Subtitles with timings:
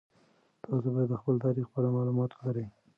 [0.63, 2.65] تاسو باید د خپل تاریخ په اړه مالومات ولرئ.